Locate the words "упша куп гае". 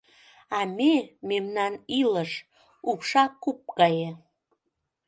2.89-4.11